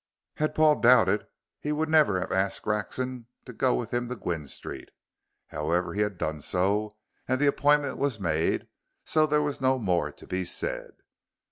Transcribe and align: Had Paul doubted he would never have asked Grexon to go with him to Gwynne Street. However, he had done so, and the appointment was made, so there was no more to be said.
Had 0.37 0.55
Paul 0.55 0.79
doubted 0.81 1.27
he 1.59 1.71
would 1.71 1.87
never 1.87 2.19
have 2.19 2.31
asked 2.31 2.63
Grexon 2.63 3.27
to 3.45 3.53
go 3.53 3.75
with 3.75 3.91
him 3.93 4.09
to 4.09 4.15
Gwynne 4.15 4.47
Street. 4.47 4.89
However, 5.49 5.93
he 5.93 6.01
had 6.01 6.17
done 6.17 6.41
so, 6.41 6.97
and 7.27 7.39
the 7.39 7.45
appointment 7.45 7.99
was 7.99 8.19
made, 8.19 8.67
so 9.05 9.27
there 9.27 9.43
was 9.43 9.61
no 9.61 9.77
more 9.77 10.11
to 10.11 10.25
be 10.25 10.43
said. 10.43 10.93